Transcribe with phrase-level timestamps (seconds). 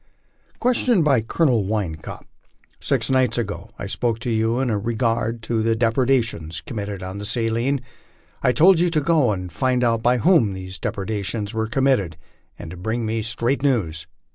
[0.53, 5.43] 1' Question by Colonel Wynkoop:* Six nights ago I spoke to you in re gard
[5.43, 7.81] to depredations committed on the Saline.
[8.41, 12.17] I told you to go and find out by whom these depredations were committed
[12.57, 14.07] and to bring me straight news.